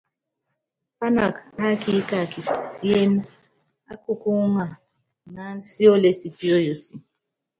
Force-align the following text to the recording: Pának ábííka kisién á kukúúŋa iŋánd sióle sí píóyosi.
Pának 0.97 1.35
ábííka 1.65 2.17
kisién 2.31 3.11
á 3.91 3.93
kukúúŋa 4.03 4.65
iŋánd 5.27 5.61
sióle 5.71 6.09
sí 6.19 6.29
píóyosi. 6.37 6.95